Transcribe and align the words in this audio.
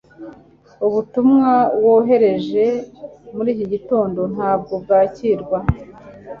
ubutumwa 0.87 1.51
wohereje 1.83 2.65
muri 3.35 3.49
iki 3.55 3.65
gitondo 3.73 4.21
ntabwo 4.33 4.73
bwakirwa 4.83 5.57